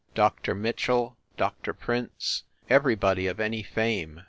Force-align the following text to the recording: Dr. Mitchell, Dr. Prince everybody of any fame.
Dr. 0.15 0.55
Mitchell, 0.55 1.15
Dr. 1.37 1.75
Prince 1.75 2.41
everybody 2.71 3.27
of 3.27 3.39
any 3.39 3.61
fame. 3.61 4.19